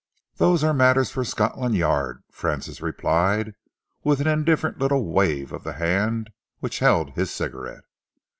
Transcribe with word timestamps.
"Those 0.37 0.63
are 0.63 0.73
matters 0.73 1.11
for 1.11 1.23
Scotland 1.23 1.75
Yard," 1.75 2.23
Francis 2.31 2.81
replied, 2.81 3.53
with 4.03 4.19
an 4.19 4.25
indifferent 4.25 4.79
little 4.79 5.05
wave 5.05 5.51
of 5.53 5.63
the 5.63 5.73
hand 5.73 6.31
which 6.59 6.79
held 6.79 7.11
his 7.11 7.29
cigarette. 7.29 7.83